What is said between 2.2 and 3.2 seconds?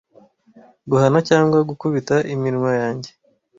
iminwa yanjye